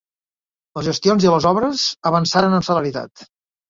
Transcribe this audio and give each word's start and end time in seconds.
Les 0.79 0.87
gestions 0.87 1.29
i 1.29 1.35
les 1.35 1.49
obres 1.53 1.87
avançaren 2.15 2.61
amb 2.61 2.71
celeritat. 2.73 3.33